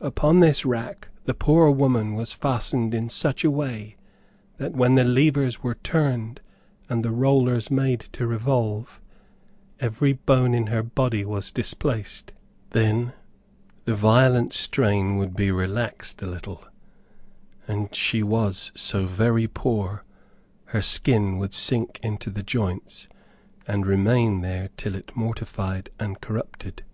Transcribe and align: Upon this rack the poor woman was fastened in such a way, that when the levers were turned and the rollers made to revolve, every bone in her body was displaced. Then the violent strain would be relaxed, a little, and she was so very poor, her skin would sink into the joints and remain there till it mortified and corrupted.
Upon 0.00 0.40
this 0.40 0.64
rack 0.64 1.08
the 1.26 1.34
poor 1.34 1.70
woman 1.70 2.14
was 2.14 2.32
fastened 2.32 2.94
in 2.94 3.10
such 3.10 3.44
a 3.44 3.50
way, 3.50 3.96
that 4.56 4.72
when 4.72 4.94
the 4.94 5.04
levers 5.04 5.62
were 5.62 5.74
turned 5.74 6.40
and 6.88 7.04
the 7.04 7.10
rollers 7.10 7.70
made 7.70 8.00
to 8.16 8.26
revolve, 8.26 8.98
every 9.78 10.14
bone 10.14 10.54
in 10.54 10.68
her 10.68 10.82
body 10.82 11.22
was 11.22 11.50
displaced. 11.50 12.32
Then 12.70 13.12
the 13.84 13.94
violent 13.94 14.54
strain 14.54 15.18
would 15.18 15.34
be 15.36 15.50
relaxed, 15.50 16.22
a 16.22 16.26
little, 16.26 16.64
and 17.66 17.94
she 17.94 18.22
was 18.22 18.72
so 18.74 19.04
very 19.04 19.46
poor, 19.48 20.02
her 20.72 20.80
skin 20.80 21.36
would 21.36 21.52
sink 21.52 22.00
into 22.02 22.30
the 22.30 22.42
joints 22.42 23.06
and 23.66 23.84
remain 23.84 24.40
there 24.40 24.70
till 24.78 24.94
it 24.94 25.14
mortified 25.14 25.90
and 26.00 26.22
corrupted. 26.22 26.84